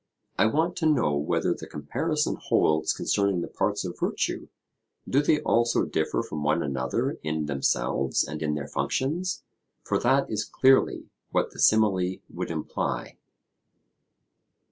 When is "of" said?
3.85-3.99